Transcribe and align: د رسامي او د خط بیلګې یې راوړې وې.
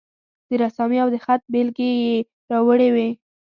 د 0.49 0.51
رسامي 0.61 0.97
او 1.03 1.09
د 1.13 1.17
خط 1.25 1.41
بیلګې 1.53 1.89
یې 2.03 2.15
راوړې 2.51 2.89
وې. 2.95 3.09